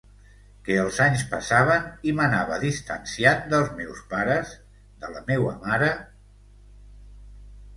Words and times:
Que 0.67 0.75
els 0.83 0.95
anys 1.03 1.25
passaven 1.33 1.83
i 2.11 2.13
m'anava 2.19 2.57
distanciant 2.63 3.43
dels 3.53 3.69
meus 3.83 4.01
pares, 4.15 4.55
de 5.05 5.13
la 5.17 5.23
meua 5.29 5.55
mare... 5.67 5.91